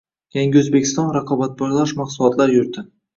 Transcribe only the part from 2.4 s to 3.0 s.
yurti”